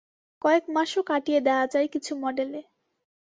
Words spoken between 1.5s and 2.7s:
যায় কিছু মডেলে।